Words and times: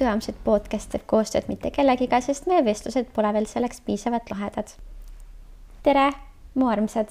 jutuajamised 0.00 0.40
podcast 0.44 0.90
teeb 0.92 1.04
koostööd 1.06 1.48
mitte 1.48 1.70
kellegiga, 1.74 2.20
sest 2.24 2.46
meie 2.50 2.64
vestlused 2.64 3.12
pole 3.14 3.32
veel 3.36 3.46
selleks 3.46 3.80
piisavalt 3.84 4.30
lahedad. 4.32 4.72
tere, 5.82 6.10
mu 6.54 6.68
armsad, 6.68 7.08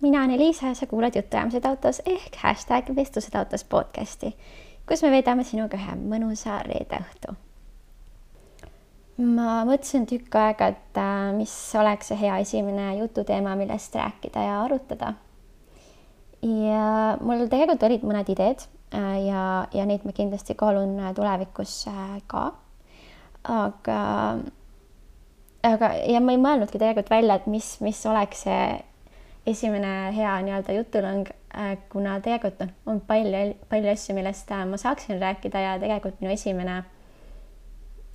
mina 0.00 0.18
olen 0.18 0.36
Eliisa 0.36 0.66
ja 0.66 0.74
sa 0.74 0.86
kuulad 0.86 1.16
Jutuajamised 1.16 1.64
autos 1.64 2.02
ehk 2.06 2.36
hashtag 2.42 2.92
vestlused 2.96 3.34
autos 3.38 3.64
podcasti, 3.64 4.34
kus 4.88 5.02
me 5.02 5.10
veedame 5.10 5.44
sinuga 5.44 5.78
ühe 5.80 5.96
mõnusa 6.00 6.60
reede 6.66 7.00
õhtu. 7.00 7.34
ma 9.18 9.64
mõtlesin 9.64 10.06
tükk 10.10 10.34
aega, 10.34 10.72
et 10.74 10.98
äh, 10.98 11.32
mis 11.36 11.54
oleks 11.80 12.10
see 12.10 12.20
hea 12.20 12.38
esimene 12.42 12.96
jututeema, 12.98 13.56
millest 13.56 13.94
rääkida 13.94 14.46
ja 14.48 14.62
arutada. 14.62 15.14
ja 16.42 17.18
mul 17.20 17.48
tegelikult 17.48 17.82
olid 17.82 18.02
mõned 18.02 18.32
ideed 18.32 18.66
Äh, 18.94 19.26
ja, 19.26 19.66
ja 19.74 19.84
neid 19.88 20.04
ma 20.06 20.12
kindlasti 20.14 20.54
kaalun 20.54 20.98
äh, 21.02 21.14
tulevikus 21.16 21.86
ka. 22.30 22.52
aga, 23.44 24.00
aga 25.64 25.92
ja 26.08 26.20
ma 26.20 26.34
ei 26.34 26.40
mõelnudki 26.40 26.78
tegelikult 26.78 27.10
välja, 27.12 27.38
et 27.38 27.46
mis, 27.50 27.76
mis 27.84 28.00
oleks 28.10 28.44
see 28.46 28.66
esimene 29.48 30.12
hea 30.16 30.34
nii-öelda 30.44 30.76
jutulõng, 30.78 31.28
kuna 31.92 32.18
tegelikult 32.24 32.62
noh, 32.64 32.72
on 32.90 33.00
palju, 33.04 33.42
palju 33.70 33.92
asju, 33.92 34.16
millest 34.16 34.50
ma 34.70 34.80
saaksin 34.80 35.20
rääkida 35.20 35.60
ja 35.60 35.74
tegelikult 35.82 36.20
minu 36.22 36.32
esimene, 36.34 36.78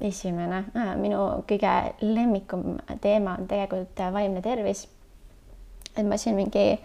esimene, 0.02 0.64
minu 1.00 1.22
kõige 1.50 1.76
lemmikum 2.02 2.80
teema 3.04 3.38
on 3.38 3.48
tegelikult 3.52 4.02
vaimne 4.14 4.42
tervis. 4.42 4.88
et 5.98 6.06
ma 6.06 6.18
siin 6.18 6.36
mingi 6.36 6.80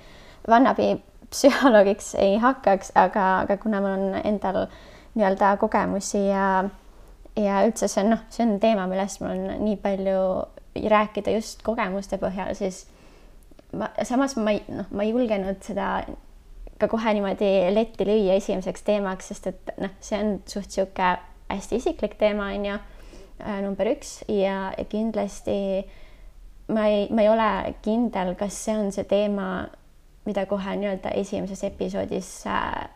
vannabi 0.48 0.96
psühholoogiks 1.30 2.14
ei 2.19 2.36
hakkaks, 2.39 2.92
aga, 2.94 3.27
aga 3.44 3.56
kuna 3.56 3.80
mul 3.80 3.96
on 3.96 4.20
endal 4.24 4.67
nii-öelda 5.14 5.56
kogemusi 5.61 6.27
ja 6.27 6.64
ja 7.36 7.62
üldse 7.67 7.89
see 7.89 8.05
on 8.05 8.12
noh, 8.14 8.22
see 8.30 8.44
on 8.46 8.58
teema, 8.62 8.86
millest 8.91 9.22
mul 9.22 9.34
on 9.34 9.64
nii 9.64 9.78
palju 9.83 10.19
rääkida 10.75 11.34
just 11.36 11.62
kogemuste 11.62 12.19
põhjal, 12.19 12.55
siis 12.58 12.84
ma 13.75 13.91
samas 14.03 14.36
ma 14.36 14.55
ei 14.55 14.62
noh, 14.69 14.89
ma 14.91 15.05
ei 15.05 15.12
julgenud 15.12 15.62
seda 15.67 16.05
ka 16.78 16.89
kohe 16.91 17.14
niimoodi 17.14 17.50
letti 17.75 18.06
lüüa 18.06 18.39
esimeseks 18.41 18.83
teemaks, 18.86 19.30
sest 19.30 19.47
et 19.52 19.75
noh, 19.80 19.95
see 20.02 20.19
on 20.19 20.34
suht 20.50 20.75
sihuke 20.75 21.14
hästi 21.48 21.78
isiklik 21.78 22.17
teema 22.19 22.50
on 22.55 22.67
ju 22.67 22.75
äh, 22.75 23.61
number 23.62 23.89
üks 23.92 24.22
ja, 24.28 24.72
ja 24.77 24.84
kindlasti 24.91 25.56
ma 26.75 26.89
ei, 26.91 27.08
ma 27.14 27.22
ei 27.22 27.30
ole 27.30 27.48
kindel, 27.84 28.34
kas 28.39 28.58
see 28.67 28.77
on 28.78 28.92
see 28.95 29.06
teema 29.08 29.48
mida 30.25 30.47
kohe 30.48 30.77
nii-öelda 30.80 31.12
esimeses 31.20 31.64
episoodis 31.64 32.47
äh, 32.47 32.89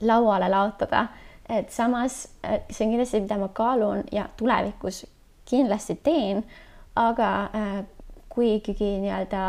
lauale 0.00 0.48
laotada. 0.48 1.06
et 1.48 1.70
samas 1.70 2.28
äh, 2.44 2.60
see 2.70 2.86
on 2.86 2.92
kindlasti, 2.92 3.20
mida 3.20 3.38
ma 3.38 3.48
kaalun 3.48 4.04
ja 4.12 4.28
tulevikus 4.36 5.06
kindlasti 5.50 5.98
teen, 6.04 6.44
aga 6.98 7.30
äh, 7.56 7.76
kui 8.30 8.54
ikkagi 8.60 8.94
nii-öelda 9.02 9.44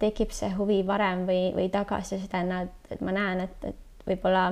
tekib 0.00 0.32
see 0.36 0.52
huvi 0.56 0.82
varem 0.86 1.24
või, 1.28 1.50
või 1.56 1.70
tagasisidena, 1.72 2.62
et, 2.90 3.00
ma 3.00 3.14
näen, 3.16 3.46
et, 3.46 3.70
et 3.72 4.08
võib-olla 4.08 4.50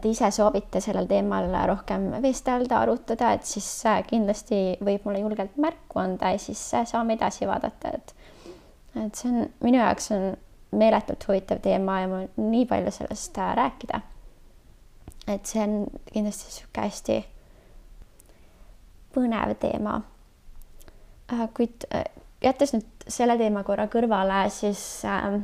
te 0.00 0.10
ise 0.10 0.30
soovite 0.34 0.80
sellel 0.82 1.06
teemal 1.08 1.48
rohkem 1.70 2.10
vestelda, 2.22 2.80
arutada, 2.82 3.32
et 3.36 3.46
siis 3.48 3.68
kindlasti 4.08 4.60
võib 4.84 5.06
mulle 5.06 5.22
julgelt 5.22 5.56
märku 5.60 6.00
anda 6.02 6.34
ja 6.34 6.40
siis 6.40 6.60
saame 6.90 7.16
edasi 7.18 7.48
vaadata, 7.48 7.94
et 7.94 8.14
et 8.94 9.18
see 9.18 9.30
on 9.30 9.48
minu 9.64 9.80
jaoks 9.80 10.12
on 10.14 10.36
meeletult 10.78 11.24
huvitav 11.28 11.58
teema 11.62 12.00
ja 12.00 12.10
mul 12.10 12.26
nii 12.38 12.66
palju 12.70 12.92
sellest 12.94 13.38
äh, 13.38 13.54
rääkida. 13.58 14.00
et 15.26 15.46
see 15.46 15.62
on 15.62 15.86
kindlasti 16.12 16.50
niisugune 16.50 16.84
hästi 16.84 17.16
põnev 19.14 19.54
teema. 19.62 20.00
Äh, 21.32 21.46
kuid 21.56 21.86
äh, 21.94 22.06
jättes 22.44 22.74
nüüd 22.76 23.08
selle 23.08 23.36
teema 23.40 23.64
korra 23.64 23.86
kõrvale, 23.92 24.44
siis 24.52 24.82
äh, 25.08 25.40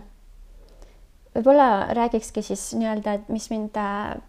võib-olla 1.35 1.91
räägikski 1.97 2.43
siis 2.43 2.71
nii-öelda, 2.77 3.19
et 3.19 3.29
mis 3.33 3.51
mind 3.53 3.77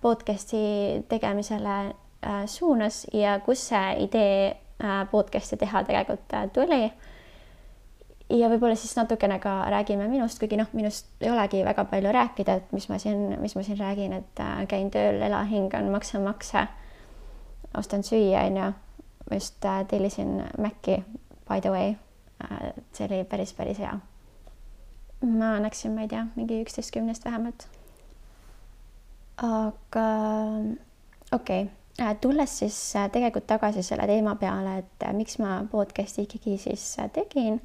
podcast'i 0.01 1.03
tegemisele 1.09 1.77
äh, 1.87 2.43
suunas 2.45 3.05
ja 3.13 3.39
kus 3.45 3.67
see 3.71 3.95
idee 4.05 4.35
äh, 4.51 5.01
podcast'i 5.11 5.57
teha 5.61 5.83
tegelikult 5.87 6.37
äh, 6.37 6.49
tuli 6.53 6.83
ja 8.31 8.49
võib-olla 8.51 8.75
siis 8.79 8.93
natukene 8.95 9.39
ka 9.43 9.53
räägime 9.71 10.07
minust, 10.11 10.39
kuigi 10.39 10.59
noh, 10.59 10.69
minust 10.77 11.09
ei 11.23 11.31
olegi 11.31 11.63
väga 11.65 11.85
palju 11.89 12.13
rääkida, 12.15 12.57
et 12.61 12.75
mis 12.75 12.87
ma 12.89 12.99
siin, 13.01 13.35
mis 13.41 13.55
ma 13.57 13.63
siin 13.65 13.79
räägin, 13.79 14.13
et 14.21 14.43
äh, 14.43 14.61
käin 14.71 14.91
tööl, 14.93 15.21
elan, 15.21 15.49
hingan, 15.49 15.89
maksan 15.91 16.23
makse, 16.27 16.67
ostan 17.77 18.05
süüa, 18.07 18.45
onju. 18.47 18.71
Ma 19.31 19.39
just 19.39 19.65
äh, 19.65 19.85
tellisin 19.87 20.43
Maci, 20.57 21.03
by 21.47 21.61
the 21.61 21.71
way 21.71 21.95
äh,. 22.43 22.73
see 22.93 23.07
oli 23.07 23.23
päris, 23.23 23.53
päris 23.53 23.79
hea. 23.79 23.93
ma 25.21 25.55
annaksin, 25.55 25.95
ma 25.95 26.01
ei 26.01 26.11
tea, 26.11 26.25
mingi 26.35 26.61
üksteist 26.65 26.91
kümnest 26.91 27.25
vähemalt. 27.25 27.67
aga 29.37 30.07
okei 31.31 31.63
okay 31.63 32.07
äh, 32.07 32.15
tulles 32.21 32.59
siis 32.59 32.79
tegelikult 33.11 33.47
tagasi 33.47 33.83
selle 33.83 34.07
teema 34.07 34.35
peale, 34.35 34.77
et 34.83 35.07
miks 35.15 35.39
ma 35.39 35.61
podcast'i 35.71 36.27
ikkagi 36.27 36.57
siis 36.57 36.97
tegin 37.13 37.61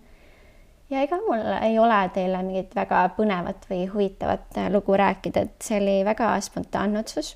ja 0.91 1.03
ega 1.03 1.19
mul 1.27 1.43
ei 1.63 1.79
ole 1.79 1.99
teile 2.15 2.43
mingit 2.47 2.75
väga 2.77 3.09
põnevat 3.17 3.67
või 3.71 3.87
huvitavat 3.91 4.61
lugu 4.71 4.97
rääkida, 4.97 5.43
et 5.49 5.67
see 5.67 5.81
oli 5.81 5.99
väga 6.07 6.31
spontaanne 6.41 7.03
otsus. 7.03 7.35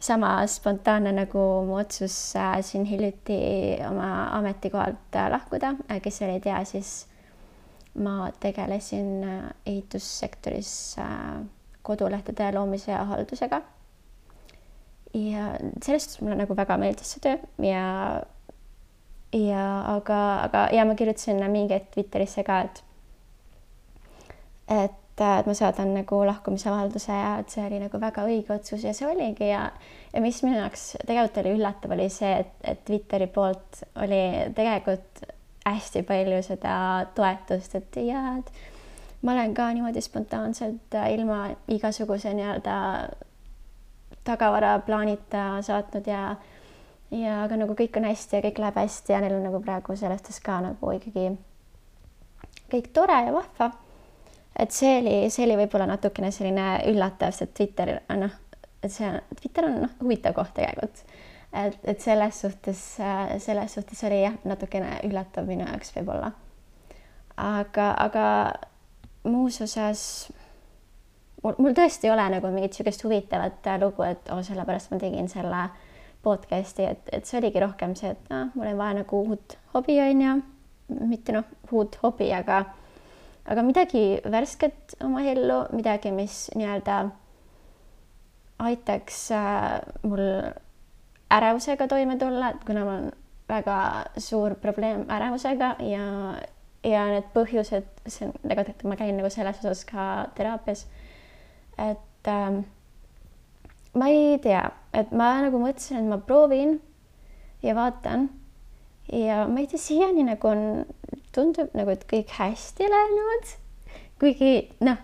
Sama 0.00 0.46
spontaanne 0.46 1.12
nagu 1.12 1.44
mu 1.66 1.78
otsus 1.80 2.36
äh, 2.36 2.60
siin 2.62 2.84
hiljuti 2.86 3.38
oma 3.88 4.28
ametikohalt 4.38 5.16
äh, 5.16 5.30
lahkuda, 5.30 5.74
kes 6.02 6.20
veel 6.20 6.36
ei 6.36 6.40
tea, 6.44 6.60
siis 6.64 6.92
ma 7.98 8.30
tegelesin 8.40 9.26
ehitussektoris 9.66 10.70
kodulehtede 11.82 12.52
loomise 12.54 12.92
ja 12.92 13.04
haldusega. 13.04 13.62
ja 15.14 15.44
selles 15.82 16.04
suhtes 16.04 16.20
mulle 16.20 16.36
nagu 16.36 16.56
väga 16.56 16.76
meeldis 16.76 17.14
see 17.14 17.22
töö 17.24 17.38
ja 17.64 17.84
ja 19.32 19.62
aga, 19.96 20.18
aga 20.44 20.68
ja 20.72 20.84
ma 20.84 20.94
kirjutasin 20.94 21.40
mingi 21.50 21.74
hetk 21.74 21.90
Twitterisse 21.94 22.44
ka, 22.44 22.60
et 22.60 22.84
et, 24.68 24.96
et 25.20 25.48
ma 25.48 25.54
saadan 25.56 25.94
nagu 25.96 26.20
lahkumisavalduse 26.26 27.14
ja 27.14 27.32
et 27.42 27.50
see 27.52 27.64
oli 27.66 27.80
nagu 27.82 28.00
väga 28.00 28.24
õige 28.28 28.54
otsus 28.54 28.84
ja 28.86 28.92
see 28.96 29.08
oligi 29.08 29.50
ja 29.50 29.68
ja 30.12 30.22
mis 30.24 30.40
minu 30.44 30.58
jaoks 30.60 30.90
tegelikult 31.04 31.42
oli 31.42 31.54
üllatav, 31.58 31.94
oli 31.96 32.08
see, 32.12 32.32
et, 32.44 32.54
et 32.62 32.84
Twitteri 32.86 33.28
poolt 33.32 33.82
oli 34.02 34.22
tegelikult 34.56 35.24
hästi 35.68 36.02
palju 36.08 36.42
seda 36.46 36.74
toetust, 37.14 37.74
et 37.76 37.98
jaa, 38.08 38.38
et 38.38 39.22
ma 39.22 39.34
olen 39.34 39.54
ka 39.54 39.68
niimoodi 39.74 40.00
spontaanselt 40.04 40.96
ilma 41.12 41.48
igasuguse 41.74 42.32
nii-öelda 42.38 42.76
tagavaraplaanita 44.28 45.50
saatnud 45.66 46.06
ja 46.08 46.22
ja 47.10 47.42
aga 47.44 47.56
nagu 47.56 47.72
kõik 47.76 47.96
on 47.96 48.04
hästi 48.08 48.36
ja 48.36 48.44
kõik 48.44 48.58
läheb 48.60 48.80
hästi 48.82 49.14
ja 49.14 49.20
neil 49.24 49.38
on 49.38 49.46
nagu 49.48 49.60
praegu 49.64 49.96
selles 49.96 50.20
suhtes 50.20 50.40
ka 50.44 50.58
nagu 50.64 50.92
ikkagi 50.96 51.30
kõik 52.72 52.90
tore 52.92 53.16
ja 53.28 53.32
vahva. 53.32 53.70
Et 54.58 54.74
see 54.74 54.98
oli, 55.00 55.16
see 55.30 55.46
oli 55.46 55.56
võib-olla 55.62 55.86
natukene 55.90 56.30
selline 56.34 56.68
üllatav, 56.90 57.34
sest 57.36 57.54
Twitter 57.56 57.94
noh, 58.18 58.34
et 58.82 58.92
see 58.92 59.10
Twitter 59.40 59.68
on 59.68 59.80
noh, 59.84 59.94
huvitav 60.02 60.36
koht 60.36 60.54
tegelikult. 60.56 61.04
et, 61.52 61.78
et 61.84 62.00
selles 62.00 62.40
suhtes, 62.44 62.82
selles 63.44 63.78
suhtes 63.78 64.04
oli 64.08 64.22
jah, 64.22 64.36
natukene 64.44 64.98
üllatav 65.08 65.46
minu 65.48 65.66
jaoks 65.66 65.94
võib-olla. 65.96 66.32
aga, 67.36 67.92
aga 68.08 68.26
muus 69.28 69.60
osas 69.62 70.02
mul, 71.42 71.54
mul 71.58 71.76
tõesti 71.76 72.08
ei 72.08 72.14
ole 72.14 72.26
nagu 72.34 72.50
mingit 72.52 72.74
niisugust 72.74 73.04
huvitavat 73.06 73.70
lugu, 73.82 74.04
et 74.06 74.30
oo 74.30 74.40
oh,, 74.40 74.44
sellepärast 74.44 74.92
ma 74.92 75.00
tegin 75.02 75.30
selle 75.30 75.68
podcast'i, 76.24 76.88
et, 76.88 77.10
et 77.14 77.26
see 77.26 77.38
oligi 77.38 77.62
rohkem 77.62 77.94
see, 77.98 78.10
et 78.14 78.30
noh, 78.32 78.50
mul 78.58 78.72
on 78.72 78.80
vaja 78.80 78.98
nagu 79.00 79.22
uut 79.30 79.58
hobi 79.74 80.00
on 80.02 80.24
ju, 80.24 80.34
mitte 81.06 81.34
noh, 81.36 81.46
uut 81.72 81.98
hobi, 82.02 82.32
aga 82.34 82.64
aga 83.48 83.64
midagi 83.64 84.04
värsket 84.24 84.98
oma 85.04 85.22
ellu, 85.24 85.62
midagi, 85.72 86.12
mis 86.12 86.48
nii-öelda 86.56 86.98
aitaks 88.68 89.30
äh, 89.32 89.78
mul 90.02 90.24
ärevusega 91.32 91.88
toime 91.88 92.18
tulla, 92.20 92.52
et 92.52 92.64
kuna 92.66 92.84
mul 92.84 92.94
on 92.94 93.10
väga 93.48 93.78
suur 94.20 94.54
probleem 94.60 95.06
ärevusega 95.10 95.76
ja 95.88 96.06
ja 96.86 97.04
need 97.10 97.30
põhjused, 97.34 97.86
see 98.06 98.28
on 98.28 98.34
nagu, 98.46 98.64
ma 98.86 98.96
käin 98.98 99.16
nagu 99.18 99.30
selles 99.32 99.58
osas 99.62 99.84
ka 99.88 100.28
teraapias. 100.36 100.86
et 101.78 102.28
ähm, 102.28 102.60
ma 103.94 104.08
ei 104.08 104.38
tea, 104.42 104.70
et 104.92 105.10
ma 105.12 105.32
nagu 105.42 105.58
mõtlesin, 105.62 106.02
et 106.02 106.10
ma 106.10 106.18
proovin 106.18 106.78
ja 107.62 107.74
vaatan 107.74 108.28
ja 109.12 109.46
ma 109.48 109.60
ei 109.60 109.66
tea, 109.66 109.80
siiani 109.80 110.26
nagu 110.28 110.50
on, 110.50 110.62
tundub 111.38 111.74
nagu, 111.78 111.94
et 111.94 112.04
kõik 112.10 112.34
hästi 112.38 112.90
läinud. 112.90 113.56
kuigi 114.18 114.52
noh, 114.82 114.98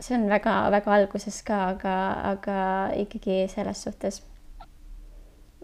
see 0.00 0.16
on 0.16 0.28
väga-väga 0.30 0.96
alguses 0.96 1.42
ka, 1.46 1.62
aga, 1.74 1.94
aga 2.32 2.58
ikkagi 3.02 3.44
selles 3.52 3.82
suhtes 3.84 4.22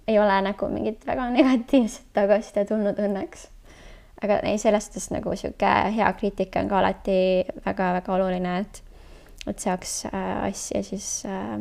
ei 0.06 0.18
ole 0.18 0.40
nagu 0.42 0.68
mingit 0.70 1.06
väga 1.06 1.28
negatiivset 1.34 2.10
tagasisidet 2.14 2.68
tulnud 2.68 2.98
õnneks. 3.02 3.48
aga 4.22 4.40
ei, 4.48 4.58
selles 4.58 4.88
suhtes 4.88 5.10
nagu 5.12 5.34
sihuke 5.36 5.72
hea 5.96 6.12
kriitika 6.18 6.62
on 6.62 6.68
ka 6.68 6.78
alati 6.78 7.18
väga-väga 7.66 8.14
oluline, 8.14 8.58
et, 8.64 8.82
et 9.46 9.58
saaks 9.58 9.98
äh, 10.10 10.30
asja 10.50 10.82
siis 10.82 11.08
äh, 11.28 11.58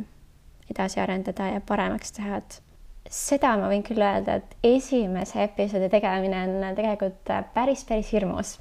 edasi 0.71 1.01
arendada 1.03 1.50
ja 1.53 1.62
paremaks 1.62 2.15
teha, 2.15 2.38
et 2.41 2.62
seda 3.11 3.55
ma 3.59 3.69
võin 3.69 3.83
küll 3.85 4.01
öelda, 4.01 4.39
et 4.39 4.55
esimese 4.65 5.43
episoodi 5.45 5.89
tegemine 5.93 6.41
on 6.47 6.77
tegelikult 6.77 7.31
päris, 7.53 7.85
päris 7.85 8.11
hirmus. 8.13 8.57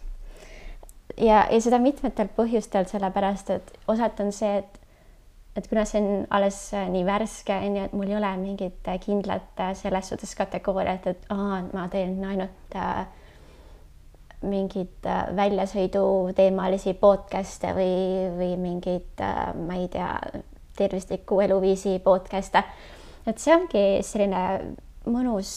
ja, 1.16 1.44
ja 1.50 1.60
seda 1.60 1.78
mitmetel 1.78 2.28
põhjustel, 2.36 2.88
sellepärast 2.90 3.50
et 3.54 3.76
osalt 3.88 4.20
on 4.20 4.32
see, 4.32 4.58
et 4.62 4.80
et 5.54 5.68
kuna 5.70 5.84
see 5.86 6.00
on 6.02 6.24
alles 6.34 6.56
nii 6.90 7.04
värske, 7.06 7.54
on 7.54 7.76
ju, 7.78 7.82
et 7.86 7.92
mul 7.94 8.08
ei 8.10 8.16
ole 8.18 8.30
mingit 8.40 8.88
kindlat 9.04 9.60
selles 9.78 10.08
suhtes 10.10 10.34
kategooriat, 10.34 11.06
et 11.06 11.28
aa, 11.30 11.60
ma 11.70 11.84
teen 11.92 12.16
ainult 12.26 12.74
äh, 12.74 13.04
mingeid 14.42 15.06
äh, 15.06 15.28
väljasõiduteemalisi 15.36 16.96
podcast'e 16.98 17.70
või, 17.76 17.94
või 18.34 18.50
mingeid 18.60 19.22
äh,, 19.22 19.54
ma 19.54 19.78
ei 19.78 19.86
tea, 19.92 20.10
tervisliku 20.74 21.38
eluviisi 21.44 22.00
podcast'e 22.02 22.64
et 23.26 23.40
see 23.40 23.54
ongi 23.54 23.84
selline 24.04 24.42
mõnus, 25.10 25.50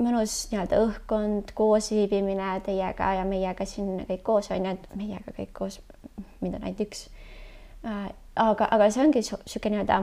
mõnus 0.00 0.36
nii-öelda 0.50 0.80
õhkkond, 0.84 1.54
koosviibimine 1.58 2.50
teiega 2.66 3.14
ja 3.18 3.24
meiega 3.28 3.66
siin 3.68 4.04
kõik 4.08 4.22
koos 4.26 4.50
on 4.54 4.66
ju, 4.66 4.74
et 4.74 4.88
meiega 4.98 5.34
kõik 5.36 5.52
koos, 5.56 5.80
mind 6.40 6.58
on 6.58 6.66
ainult 6.66 6.84
üks. 6.86 7.06
Äh, 7.84 8.08
aga, 8.40 8.68
aga 8.70 8.90
see 8.90 9.04
ongi 9.04 9.22
niisugune 9.22 9.76
nii-öelda 9.76 10.00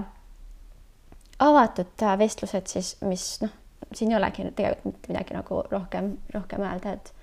avatud 1.41 2.05
vestlused 2.21 2.69
siis, 2.69 2.93
mis 3.01 3.25
noh, 3.41 3.53
siin 3.93 4.11
ei 4.11 4.19
olegi 4.19 4.45
tegelikult 4.55 4.85
mitte 4.85 5.11
midagi 5.11 5.35
nagu 5.35 5.63
rohkem, 5.71 6.13
rohkem 6.35 6.63
öelda, 6.67 6.93
et 6.93 7.13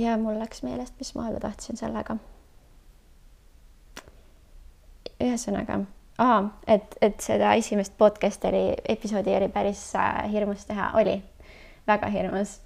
ja 0.00 0.16
mul 0.20 0.38
läks 0.40 0.62
meelest, 0.62 0.94
mis 0.98 1.14
ma 1.16 1.28
öelda 1.28 1.42
tahtsin 1.48 1.78
sellega. 1.80 2.16
ühesõnaga 5.16 5.78
aa, 6.18 6.42
et, 6.66 6.96
et 7.02 7.18
seda 7.20 7.54
esimest 7.58 7.96
podcast'i 7.98 8.62
episoodi 8.88 9.34
oli 9.36 9.48
päris 9.52 9.88
äh, 9.96 10.22
hirmus 10.32 10.66
teha, 10.66 10.90
oli 11.00 11.18
väga 11.86 12.08
hirmus. 12.12 12.60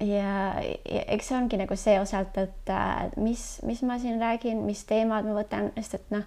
ja, 0.00 0.62
ja 0.92 1.02
eks 1.06 1.28
see 1.28 1.36
ongi 1.38 1.60
nagu 1.60 1.76
see 1.76 2.00
osalt, 2.00 2.36
et 2.38 2.72
äh, 2.72 3.06
mis, 3.16 3.60
mis 3.64 3.82
ma 3.82 3.98
siin 3.98 4.20
räägin, 4.20 4.64
mis 4.66 4.84
teemad 4.84 5.24
ma 5.24 5.36
võtan, 5.38 5.70
sest 5.78 6.00
et 6.00 6.10
noh, 6.14 6.26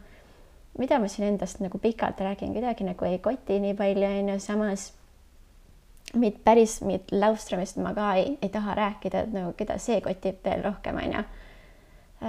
mida 0.80 1.00
ma 1.00 1.10
siin 1.12 1.28
endast 1.34 1.60
nagu 1.62 1.78
pikalt 1.78 2.22
räägin, 2.24 2.54
kuidagi 2.56 2.88
nagu 2.88 3.06
ei 3.06 3.20
koti 3.20 3.60
nii 3.60 3.76
palju, 3.78 4.08
on 4.08 4.34
ju, 4.34 4.40
samas 4.44 4.94
mind 6.16 6.40
päris 6.44 6.80
mingit 6.82 7.12
Laustrumist 7.12 7.78
ma 7.78 7.94
ka 7.94 8.14
ei, 8.18 8.38
ei 8.42 8.50
taha 8.50 8.74
rääkida, 8.80 9.26
et 9.28 9.36
nagu 9.36 9.52
keda 9.58 9.78
see 9.82 10.00
kotib 10.02 10.40
veel 10.46 10.64
rohkem, 10.66 10.98
on 11.04 11.20
ju. 11.20 11.26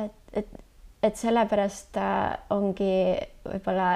et, 0.02 0.18
et 0.42 0.58
et 1.02 1.16
sellepärast 1.16 1.96
äh, 1.96 2.38
ongi 2.52 2.92
võib-olla 3.46 3.90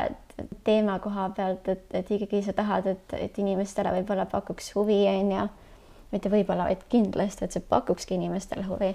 teema 0.65 0.99
koha 0.99 1.29
pealt, 1.37 1.69
et, 1.69 1.85
et 1.95 2.11
ikkagi 2.17 2.43
sa 2.43 2.55
tahad, 2.57 2.89
et, 2.91 3.17
et 3.19 3.39
inimestele 3.39 3.93
võib-olla 3.99 4.27
pakuks 4.31 4.73
huvi, 4.75 5.05
on 5.11 5.35
ju. 5.37 5.49
mitte 6.15 6.31
võib-olla, 6.31 6.69
vaid 6.71 6.85
kindlasti, 6.91 7.45
et 7.45 7.55
see 7.55 7.65
pakukski 7.69 8.17
inimestele 8.19 8.65
huvi. 8.69 8.95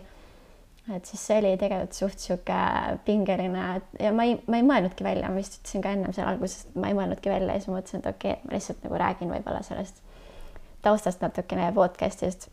et 0.96 1.06
siis 1.06 1.22
see 1.22 1.38
oli 1.38 1.54
tegelikult 1.62 1.94
suht 1.94 2.20
sihuke 2.20 2.60
pingeline 3.06 3.66
ja 4.02 4.12
ma 4.16 4.26
ei, 4.26 4.40
ma 4.48 4.58
ei 4.58 4.66
mõelnudki 4.66 5.06
välja, 5.06 5.30
ma 5.30 5.38
vist 5.38 5.60
ütlesin 5.60 5.84
ka 5.86 5.92
ennem 5.94 6.16
seal 6.16 6.32
alguses, 6.32 6.66
et 6.66 6.80
ma 6.82 6.90
ei 6.90 6.98
mõelnudki 6.98 7.30
välja 7.30 7.54
ja 7.54 7.62
siis 7.62 7.70
ma 7.70 7.78
mõtlesin, 7.78 8.02
et 8.02 8.10
okei 8.10 8.32
okay,, 8.34 8.48
ma 8.48 8.56
lihtsalt 8.58 8.88
nagu 8.88 9.02
räägin 9.04 9.36
võib-olla 9.36 9.62
sellest 9.68 10.02
taustast 10.82 11.22
natukene 11.22 11.70
podcast'ist. 11.76 12.50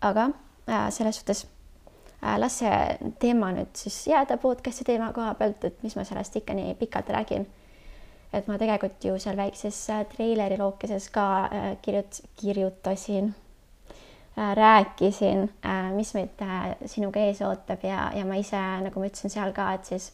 aga 0.00 0.30
äh, 0.68 0.88
selles 0.90 1.20
suhtes 1.20 1.44
las 2.38 2.58
see 2.62 3.12
teema 3.20 3.50
nüüd 3.52 3.76
siis 3.76 4.06
jääda 4.08 4.38
podcast'i 4.40 4.86
teema 4.88 5.10
koha 5.12 5.34
pealt, 5.38 5.64
et 5.64 5.82
mis 5.84 5.96
ma 5.96 6.04
sellest 6.08 6.36
ikka 6.40 6.56
nii 6.56 6.74
pikalt 6.80 7.10
räägin. 7.12 7.46
et 8.34 8.48
ma 8.50 8.56
tegelikult 8.58 9.04
ju 9.04 9.18
seal 9.22 9.36
väikses 9.36 9.76
äh, 9.90 10.06
treileri 10.10 10.58
lookeses 10.58 11.08
ka 11.14 11.26
äh, 11.44 11.76
kirjut-, 11.82 12.24
kirjutasin, 12.40 13.34
rääkisin, 14.34 15.44
mis 15.94 16.08
meid 16.14 16.40
sinuga 16.90 17.20
ees 17.22 17.42
ootab 17.46 17.84
ja, 17.86 18.08
ja 18.14 18.24
ma 18.26 18.34
ise, 18.34 18.58
nagu 18.82 18.98
ma 18.98 19.06
ütlesin 19.06 19.30
seal 19.30 19.52
ka, 19.54 19.68
et 19.76 19.86
siis 19.86 20.08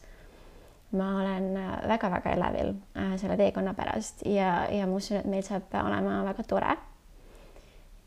ma 0.93 1.07
olen 1.23 1.57
väga-väga 1.89 2.35
elevil 2.35 2.75
selle 3.17 3.39
teekonna 3.39 3.73
pärast 3.73 4.21
ja, 4.29 4.67
ja 4.69 4.85
ma 4.85 5.01
usun, 5.01 5.23
et 5.23 5.25
meil 5.25 5.41
saab 5.47 5.73
olema 5.81 6.19
väga 6.27 6.45
tore 6.45 6.77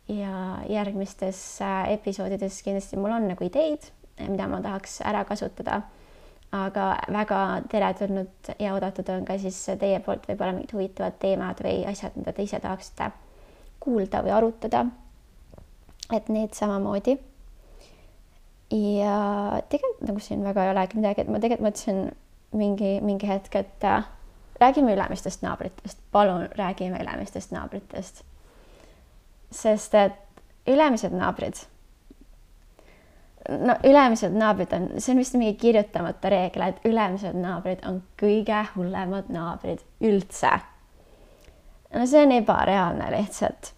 ja 0.08 0.58
järgmistes 0.68 1.60
äh, 1.62 1.92
episoodides 1.92 2.62
kindlasti 2.62 2.96
mul 3.00 3.14
on 3.16 3.28
nagu 3.28 3.44
ideid, 3.44 3.86
mida 4.20 4.48
ma 4.48 4.60
tahaks 4.62 5.00
ära 5.04 5.24
kasutada. 5.24 5.82
aga 6.54 6.82
väga 7.10 7.38
teretulnud 7.66 8.48
ja 8.62 8.74
oodatud 8.76 9.08
on 9.10 9.24
ka 9.26 9.34
siis 9.42 9.56
teie 9.80 9.98
poolt 10.00 10.28
võib-olla 10.28 10.52
mingid 10.54 10.70
huvitavad 10.76 11.16
teemad 11.18 11.58
või 11.64 11.80
asjad, 11.90 12.14
mida 12.14 12.32
te 12.32 12.44
ise 12.46 12.60
tahaksite 12.62 13.08
kuulda 13.80 14.20
või 14.22 14.30
arutada. 14.36 14.84
et 16.12 16.28
need 16.28 16.54
samamoodi. 16.54 17.18
ja 18.70 19.62
tegelikult 19.68 20.06
nagu 20.08 20.20
siin 20.20 20.44
väga 20.44 20.64
ei 20.64 20.70
olegi 20.70 20.98
midagi, 20.98 21.20
et 21.20 21.28
ma 21.28 21.40
tegelikult 21.40 21.68
mõtlesin 21.68 22.12
mingi, 22.52 23.00
mingi 23.00 23.26
hetk, 23.26 23.56
et 23.56 23.84
äh, 23.84 24.06
räägime 24.60 24.94
ülemistest 24.94 25.42
naabritest, 25.42 25.98
palun 26.12 26.48
räägime 26.54 27.02
ülemistest 27.02 27.50
naabritest 27.50 28.22
sest 29.54 29.94
et 29.98 30.20
ülemised 30.70 31.14
naabrid, 31.14 31.60
no 33.48 33.76
ülemised 33.84 34.34
naabrid 34.36 34.72
on, 34.72 34.88
see 34.98 35.12
on 35.12 35.20
vist 35.20 35.36
mingi 35.36 35.56
kirjutamata 35.60 36.32
reegel, 36.32 36.68
et 36.68 36.86
ülemised 36.88 37.36
naabrid 37.36 37.84
on 37.88 38.00
kõige 38.20 38.62
hullemad 38.74 39.30
naabrid 39.32 39.84
üldse. 40.04 40.52
no 41.94 42.06
see 42.06 42.24
on 42.24 42.32
ebareaalne 42.38 43.10
lihtsalt. 43.18 43.72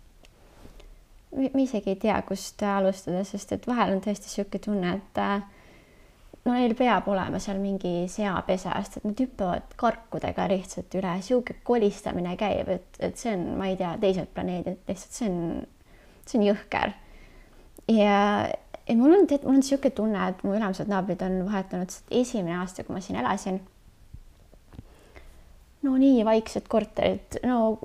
ma 1.37 1.61
isegi 1.61 1.92
ei 1.92 2.00
tea, 2.06 2.21
kust 2.28 2.62
alustada, 2.62 3.25
sest 3.25 3.52
et 3.52 3.66
vahel 3.66 3.97
on 3.97 4.00
tõesti 4.04 4.30
niisugune 4.30 4.62
tunne, 4.64 4.95
et 5.00 5.21
äh, 5.21 5.42
no 6.47 6.55
neil 6.55 6.75
peab 6.79 7.09
olema 7.11 7.41
seal 7.43 7.59
mingi 7.59 8.07
seapesa, 8.11 8.76
sest 8.85 9.00
et 9.00 9.09
nad 9.09 9.23
hüppavad 9.23 9.73
karkudega 9.81 10.47
lihtsalt 10.53 10.95
üle, 10.99 11.15
sihuke 11.26 11.59
kolistamine 11.67 12.37
käib, 12.38 12.71
et, 12.76 13.00
et 13.03 13.19
see 13.19 13.33
on, 13.35 13.49
ma 13.59 13.71
ei 13.73 13.79
tea, 13.81 13.97
teised 14.03 14.31
planeedid, 14.35 14.79
lihtsalt 14.87 15.19
see 15.19 15.31
on, 15.31 15.41
see 16.26 16.41
on 16.41 16.47
jõhker. 16.47 16.95
ja, 17.91 18.21
ja 18.87 18.99
mul 18.99 19.17
on, 19.17 19.26
mul 19.26 19.53
on 19.57 19.61
niisugune 19.62 19.95
tunne, 19.99 20.29
et 20.31 20.47
mu 20.47 20.55
ülemused 20.55 20.91
naabrid 20.91 21.25
on 21.26 21.41
vahetanud 21.49 21.99
esimene 22.23 22.61
aasta, 22.61 22.87
kui 22.87 22.95
ma 22.95 23.03
siin 23.03 23.19
elasin. 23.23 23.61
no 25.83 25.99
nii 25.99 26.25
vaiksed 26.26 26.71
korterid, 26.71 27.41
no 27.47 27.79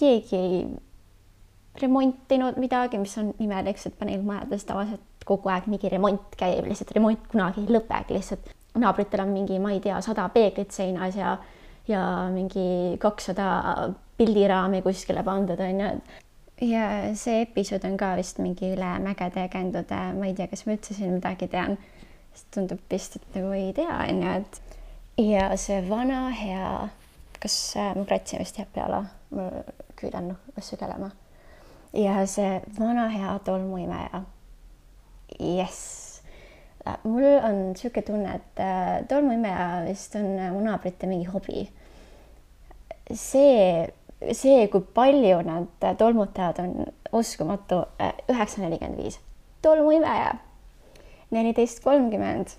keegi 0.00 0.36
ei 0.36 0.62
remontinud 1.78 2.56
midagi, 2.58 2.98
mis 2.98 3.14
on 3.20 3.34
imelik, 3.42 3.78
sest 3.78 3.98
paneelmajades 4.00 4.64
tavaliselt 4.66 5.04
kogu 5.28 5.52
aeg 5.52 5.68
mingi 5.68 5.90
remont 5.92 6.34
käib, 6.40 6.64
lihtsalt 6.68 6.94
remont 6.96 7.28
kunagi 7.30 7.64
ei 7.64 7.76
lõpegi, 7.76 8.16
lihtsalt 8.16 8.50
naabritel 8.78 9.24
on 9.24 9.32
mingi, 9.34 9.58
ma 9.62 9.72
ei 9.74 9.80
tea, 9.84 10.00
sada 10.04 10.28
peeglit 10.34 10.74
seinas 10.74 11.16
ja 11.18 11.36
ja 11.88 12.28
mingi 12.32 12.98
kakssada 13.00 13.48
pildiraami 14.18 14.82
kuskile 14.82 15.22
pandud 15.24 15.60
onju. 15.60 15.90
ja 16.60 16.88
see 17.14 17.42
episood 17.42 17.84
on 17.88 17.96
ka 17.96 18.14
vist 18.18 18.38
mingi 18.44 18.74
üle 18.74 18.90
mägede 19.00 19.46
ja 19.46 19.48
kändude, 19.48 20.00
ma 20.18 20.26
ei 20.26 20.34
tea, 20.34 20.48
kas 20.50 20.66
ma 20.66 20.74
üldse 20.76 20.94
siin 20.94 21.14
midagi 21.16 21.48
tean. 21.48 21.78
sest 22.34 22.50
tundub 22.54 22.80
vist, 22.90 23.16
et 23.16 23.38
nagu 23.38 23.52
ei 23.56 23.72
tea 23.72 24.00
onju, 24.08 24.34
et 24.36 24.60
ja 25.24 25.50
see 25.56 25.80
vana 25.88 26.28
hea, 26.28 26.88
kas 27.40 27.56
äh, 27.76 27.94
mu 27.96 28.04
kratsimist 28.04 28.60
jääb 28.60 28.74
peale, 28.74 29.04
ma 29.30 29.48
küüdan 29.98 30.32
noh, 30.34 30.42
asju 30.58 30.76
kelema. 30.80 31.10
ja 31.92 32.20
see 32.26 32.58
vana 32.78 33.08
hea 33.14 33.38
tolmuimeja 33.46 34.26
jess. 35.38 36.08
Äh, 36.86 36.96
mul 37.04 37.24
on 37.44 37.72
niisugune 37.72 38.02
tunne, 38.02 38.34
et 38.34 38.60
äh, 38.60 39.06
tolmuimeja 39.08 39.84
vist 39.88 40.14
on 40.16 40.38
äh, 40.38 40.52
mu 40.52 40.60
naabrite 40.64 41.06
mingi 41.06 41.26
hobi. 41.28 41.68
see, 43.12 43.88
see, 44.32 44.68
kui 44.68 44.80
palju 44.94 45.40
nad 45.42 45.96
tolmutavad, 45.98 46.60
on 46.60 46.86
uskumatu. 47.12 47.82
üheksa 48.28 48.62
nelikümmend 48.62 49.02
viis, 49.02 49.18
tolmuimeja, 49.62 50.34
neliteist 51.30 51.82
kolmkümmend, 51.84 52.54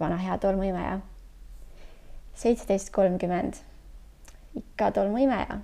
vana 0.00 0.16
hea 0.16 0.38
tolmuimeja. 0.38 0.98
seitseteist 2.34 2.92
kolmkümmend, 2.92 3.60
ikka 4.56 4.90
tolmuimeja. 4.90 5.60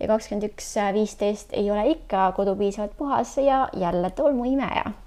ja 0.00 0.06
kakskümmend 0.08 0.50
üks 0.50 0.74
viisteist 0.92 1.52
ei 1.52 1.70
ole 1.70 1.88
ikka 1.90 2.32
kodu 2.36 2.56
piisavalt 2.56 2.96
puhas 2.96 3.36
ja 3.38 3.68
jälle 3.72 4.10
tolmuimeja. 4.10 5.05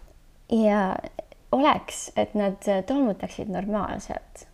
Ja 0.49 0.95
oleks, 1.51 2.11
et 2.15 2.33
nad 2.37 2.61
tolmutaksid 2.87 3.49
normaalselt 3.49 4.49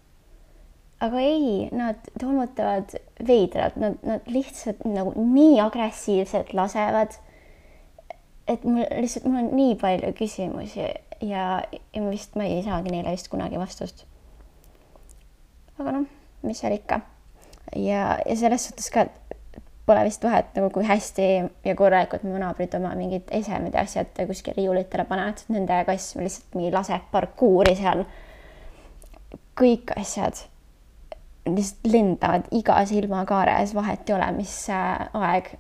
aga 1.04 1.20
ei, 1.20 1.68
nad 1.76 2.00
tolmutavad 2.20 2.96
veidralt, 3.28 3.76
nad, 3.80 3.98
nad 4.06 4.28
lihtsalt 4.32 4.86
nagu 4.88 5.14
nii 5.20 5.60
agressiivselt 5.64 6.54
lasevad. 6.56 7.20
et 8.48 8.64
mul 8.64 8.86
lihtsalt, 9.02 9.26
mul 9.26 9.42
on 9.42 9.48
nii 9.58 9.76
palju 9.82 10.12
küsimusi 10.14 10.84
ja, 11.26 11.46
ja 11.66 12.02
ma 12.02 12.12
vist, 12.14 12.36
ma 12.38 12.46
ei 12.46 12.62
saagi 12.64 12.94
neile 12.94 13.16
vist 13.16 13.30
kunagi 13.32 13.60
vastust. 13.60 14.06
aga 15.80 15.98
noh, 16.00 16.08
mis 16.46 16.62
seal 16.64 16.78
ikka. 16.78 17.02
ja, 17.76 18.18
ja 18.26 18.38
selles 18.40 18.70
suhtes 18.70 18.90
ka 18.94 19.08
pole 19.86 20.04
vist 20.08 20.24
vahet 20.24 20.56
nagu, 20.58 20.70
kui 20.74 20.86
hästi 20.86 21.28
ja 21.66 21.76
korralikult 21.78 22.24
mu 22.26 22.40
naabrid 22.42 22.74
oma 22.78 22.96
mingid 22.98 23.30
esemed 23.32 23.74
ja 23.74 23.84
asjad 23.86 24.18
kuskil 24.28 24.58
riiulitele 24.58 25.06
panevad, 25.06 25.44
nende 25.54 25.84
kass 25.86 26.16
lihtsalt 26.18 26.58
mingi 26.58 26.74
laseb 26.74 27.10
parkuuri 27.12 27.76
seal. 27.78 28.06
kõik 29.56 29.94
asjad 29.96 30.42
lihtsalt 31.46 31.92
lendavad 31.94 32.48
iga 32.52 32.80
silmakaares, 32.86 33.76
vahet 33.76 34.10
ei 34.10 34.16
ole, 34.16 34.32
mis 34.36 34.56
aeg 34.70 35.52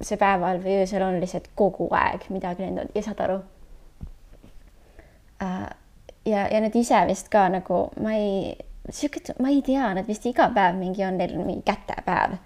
see 0.00 0.18
päeval 0.20 0.60
või 0.62 0.78
öösel 0.82 1.02
on, 1.02 1.18
lihtsalt 1.20 1.50
kogu 1.58 1.88
aeg 1.94 2.28
midagi 2.30 2.64
lendavad 2.64 2.94
ja 2.94 3.02
saad 3.02 3.20
aru. 3.26 3.40
Äh, 5.42 5.66
ja, 6.24 6.46
ja 6.48 6.60
nad 6.60 6.76
ise 6.76 7.02
vist 7.08 7.28
ka 7.32 7.48
nagu 7.52 7.88
ma 8.02 8.14
ei, 8.16 8.54
sihuke, 8.90 9.36
ma 9.42 9.50
ei 9.52 9.62
tea, 9.66 9.90
nad 9.96 10.08
vist 10.08 10.26
iga 10.30 10.48
päev 10.54 10.78
mingi 10.78 11.04
on 11.06 11.18
neil 11.18 11.36
mingi 11.40 11.62
kätepäev. 11.66 12.38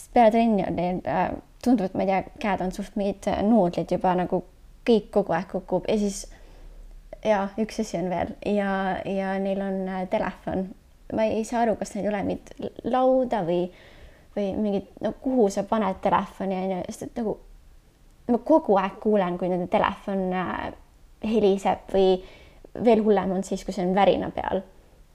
Sest 0.00 0.12
peale 0.16 0.32
trenni 0.34 0.66
on 0.66 0.76
neil 0.76 1.00
äh,, 1.04 1.30
tundub, 1.64 1.90
et 1.90 1.94
ma 1.94 2.06
ei 2.06 2.10
tea, 2.10 2.20
käed 2.40 2.64
on 2.64 2.72
suht 2.72 2.96
mingid 2.96 3.28
nuudlid 3.44 3.92
juba 3.92 4.16
nagu 4.16 4.42
kõik 4.88 5.10
kogu 5.12 5.36
aeg 5.36 5.50
kukub 5.52 5.88
ja 5.88 5.98
siis 6.00 6.24
ja 7.24 7.46
üks 7.60 7.82
asi 7.82 7.98
on 8.00 8.08
veel 8.08 8.32
ja, 8.48 8.70
ja 9.04 9.34
neil 9.42 9.60
on 9.60 9.82
äh, 9.88 10.06
telefon 10.10 10.70
ma 11.14 11.26
ei 11.28 11.44
saa 11.44 11.64
aru, 11.64 11.76
kas 11.76 11.94
neil 11.94 12.06
ei 12.06 12.12
ole 12.12 12.22
mingit 12.26 12.52
lauda 12.90 13.42
või, 13.46 13.64
või 14.36 14.50
mingit, 14.58 14.90
no 15.04 15.12
kuhu 15.22 15.48
sa 15.52 15.64
paned 15.68 16.00
telefoni 16.04 16.58
on 16.58 16.74
ju, 16.74 16.82
sest 16.88 17.06
et 17.08 17.20
nagu 17.20 17.36
ma 18.30 18.40
kogu 18.46 18.76
aeg 18.78 19.00
kuulen, 19.02 19.38
kui 19.38 19.50
nende 19.50 19.66
telefon 19.72 20.28
äh, 20.36 20.68
heliseb 21.26 21.90
või 21.94 22.12
veel 22.84 23.02
hullem 23.04 23.34
on 23.34 23.46
siis, 23.46 23.64
kui 23.66 23.74
see 23.74 23.86
on 23.86 23.96
värina 23.96 24.30
peal. 24.34 24.62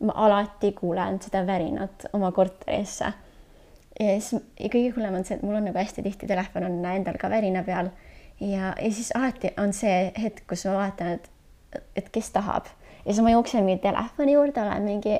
ma 0.05 0.11
alati 0.25 0.73
kuulen 0.75 1.21
seda 1.23 1.45
värinat 1.47 2.09
oma 2.13 2.33
korterisse. 2.35 3.13
Ja 3.99 4.15
siis 4.19 4.41
ja 4.59 4.69
kõige 4.71 4.95
hullem 4.95 5.19
on 5.19 5.27
see, 5.27 5.37
et 5.37 5.45
mul 5.45 5.59
on 5.59 5.69
nagu 5.69 5.79
hästi 5.79 6.03
tihti 6.03 6.27
telefon 6.27 6.67
on 6.67 6.81
endal 6.89 7.19
ka 7.21 7.29
värina 7.31 7.63
peal 7.63 7.91
ja, 8.39 8.73
ja 8.73 8.89
siis 8.91 9.13
alati 9.15 9.53
on 9.61 9.73
see 9.73 10.11
hetk, 10.19 10.43
kus 10.49 10.65
ma 10.67 10.79
vaatan, 10.81 11.19
et, 11.19 11.29
et 11.95 12.09
kes 12.11 12.31
tahab 12.35 12.67
ja 13.05 13.13
siis 13.13 13.23
ma 13.23 13.31
jooksen 13.31 13.63
mingi 13.63 13.83
telefoni 13.85 14.35
juurde, 14.35 14.61
olen 14.61 14.89
mingi 14.89 15.19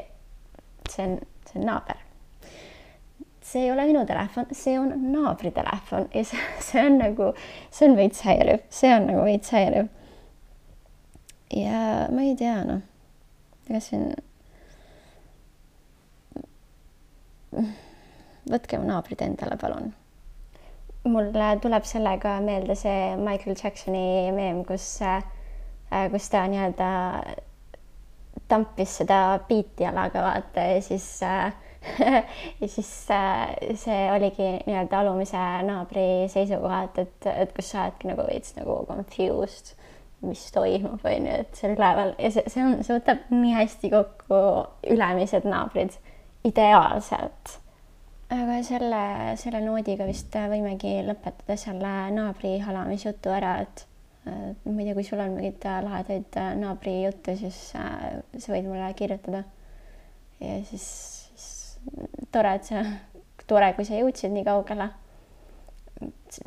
see 0.89 1.07
on, 1.07 1.19
see 1.47 1.61
on 1.61 1.65
naaber. 1.69 2.01
see 3.41 3.63
ei 3.63 3.71
ole 3.71 3.85
minu 3.85 4.05
telefon, 4.05 4.47
see 4.51 4.79
on 4.79 4.93
naabri 5.13 5.51
telefon 5.55 6.09
ja 6.13 6.23
see, 6.25 6.39
see 6.67 6.85
on 6.85 6.97
nagu, 6.99 7.31
see 7.71 7.89
on 7.89 7.97
veits 7.97 8.25
häiriv, 8.25 8.65
see 8.69 8.93
on 8.95 9.07
nagu 9.11 9.25
veits 9.27 9.53
häiriv. 9.55 9.91
ja 11.55 11.81
ma 12.11 12.25
ei 12.25 12.35
tea, 12.35 12.57
noh, 12.67 12.81
ega 13.69 13.83
see 13.83 14.15
on. 18.45 18.55
võtke 18.55 18.79
mu 18.79 18.89
naabrid 18.89 19.21
endale, 19.25 19.57
palun 19.61 19.93
mul 21.05 21.27
tuleb 21.61 21.85
sellega 21.85 22.39
meelde 22.41 22.73
see 22.77 23.13
Michael 23.19 23.57
Jacksoni 23.59 24.31
meem, 24.33 24.63
kus, 24.65 24.87
kus 26.11 26.29
ta 26.33 26.47
nii-öelda 26.49 26.87
tampis 28.49 28.97
seda 29.01 29.19
biiti 29.47 29.85
jalaga 29.85 30.21
vaata 30.25 30.65
ja 30.75 30.81
siis 30.81 31.05
äh, 31.23 31.53
ja 32.61 32.67
siis 32.67 33.07
äh, 33.11 33.55
see 33.75 34.11
oligi 34.11 34.47
nii-öelda 34.65 34.99
alumise 34.99 35.41
naabri 35.65 36.27
seisukohalt, 36.31 36.97
et, 36.97 37.27
et 37.29 37.53
kus 37.55 37.71
sa 37.71 37.85
oledki 37.85 38.09
nagu 38.09 38.25
veits 38.27 38.55
nagu 38.57 38.79
confused, 38.89 39.75
mis 40.25 40.47
toimub, 40.53 41.03
on 41.05 41.29
ju, 41.29 41.35
et 41.43 41.59
seal 41.59 41.75
üleval 41.75 42.15
ja 42.21 42.31
see, 42.33 42.49
see 42.49 42.65
on, 42.65 42.79
see 42.85 42.97
võtab 42.97 43.29
nii 43.33 43.53
hästi 43.59 43.93
kokku 43.93 44.41
ülemised 44.95 45.45
naabrid 45.49 45.97
ideaalselt. 46.45 47.59
Aga 48.33 48.61
selle, 48.65 49.01
selle 49.37 49.61
noodiga 49.61 50.07
vist 50.07 50.33
võimegi 50.33 50.97
lõpetada 51.05 51.57
selle 51.59 51.91
naabri 52.15 52.57
halamisjutu 52.65 53.33
ära, 53.35 53.59
et 53.65 53.85
ma 54.25 54.81
ei 54.81 54.85
tea, 54.85 54.95
kui 54.97 55.05
sul 55.05 55.21
on 55.21 55.35
mingeid 55.35 55.65
äh, 55.69 55.81
lahedaid 55.85 56.37
äh, 56.41 56.53
naabrijutte, 56.57 57.35
siis 57.37 57.57
äh, 57.77 58.21
sa 58.37 58.53
võid 58.53 58.67
mulle 58.69 58.87
kirjutada. 58.97 59.43
ja 60.41 60.55
siis, 60.65 60.85
siis 61.37 61.57
tore, 62.33 62.55
et 62.57 62.65
sa, 62.65 62.81
tore, 63.47 63.71
kui 63.77 63.85
sa 63.85 63.99
jõudsid 63.99 64.33
nii 64.33 64.45
kaugele. 64.47 64.89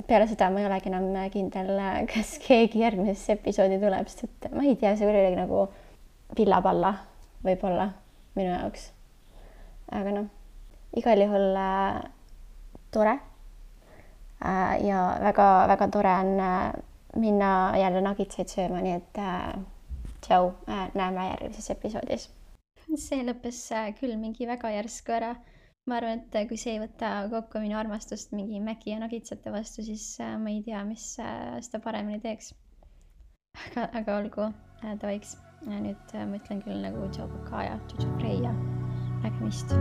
peale 0.08 0.26
seda 0.28 0.50
ma 0.50 0.60
ei 0.60 0.68
olegi 0.68 0.90
enam 0.90 1.06
kindel, 1.32 1.70
kas 2.10 2.34
keegi 2.42 2.82
järgmisesse 2.82 3.38
episoodi 3.38 3.78
tuleb, 3.80 4.10
sest 4.10 4.26
et 4.26 4.50
ma 4.52 4.66
ei 4.66 4.76
tea, 4.76 4.96
see 4.98 5.08
oli 5.08 5.36
nagu 5.38 5.68
pillapalla 6.36 6.96
võib-olla 7.46 7.92
minu 8.34 8.50
jaoks. 8.50 8.90
aga 9.94 10.18
noh, 10.18 10.28
igal 10.96 11.20
juhul 11.20 11.56
äh, 11.56 12.02
tore 12.90 13.18
äh,. 14.44 14.86
ja 14.86 15.18
väga-väga 15.20 15.88
tore 15.88 16.14
on 16.20 16.40
äh, 16.40 16.72
minna 17.16 17.76
jälle 17.76 18.00
nagitseid 18.00 18.48
sööma, 18.48 18.80
nii 18.84 18.96
et 18.98 19.20
tšau 20.22 20.50
näeme 20.94 21.30
järgmises 21.30 21.70
episoodis. 21.72 22.28
see 22.96 23.24
lõppes 23.24 23.62
küll 24.00 24.16
mingi 24.20 24.46
väga 24.46 24.70
järsku 24.70 25.12
ära. 25.16 25.34
ma 25.88 25.96
arvan, 25.96 26.20
et 26.20 26.48
kui 26.48 26.56
see 26.60 26.74
ei 26.76 26.82
võta 26.82 27.28
kokku 27.32 27.62
minu 27.64 27.78
armastust 27.80 28.32
mingi 28.36 28.60
Maci 28.60 28.92
ja 28.92 29.00
nagitsate 29.00 29.52
vastu, 29.52 29.82
siis 29.82 30.18
ma 30.20 30.52
ei 30.52 30.62
tea, 30.62 30.84
mis 30.84 31.14
seda 31.16 31.80
paremini 31.84 32.20
teeks. 32.20 32.54
aga, 33.66 33.88
aga 34.02 34.18
olgu 34.22 34.50
tohiks. 35.00 35.36
nüüd 35.66 36.18
ma 36.28 36.36
ütlen 36.38 36.62
küll 36.62 36.84
nagu 36.84 37.08
tšau, 37.10 37.30
Kaja, 37.50 37.80
tšau, 37.88 38.04
tšau, 38.04 38.18
Freia. 38.20 38.52
nägemist 39.24 39.74